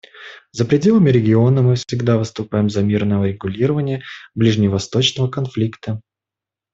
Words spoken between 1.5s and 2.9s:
мы всегда выступали за